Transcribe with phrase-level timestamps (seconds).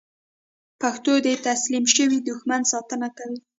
[0.81, 3.39] پښتون د تسلیم شوي دښمن ساتنه کوي.